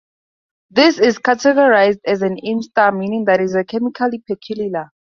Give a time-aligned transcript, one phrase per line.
[0.71, 4.89] This is categorized as an Am star, meaning that it is a chemically peculiar.